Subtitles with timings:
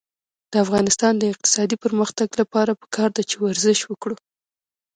[0.51, 4.17] د افغانستان د اقتصادي پرمختګ لپاره پکار ده چې ورزش وکړو.